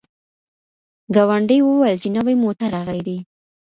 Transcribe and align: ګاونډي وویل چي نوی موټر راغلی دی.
ګاونډي 1.15 1.57
وویل 1.63 1.97
چي 2.03 2.09
نوی 2.15 2.35
موټر 2.43 2.67
راغلی 2.75 3.01
دی. 3.07 3.17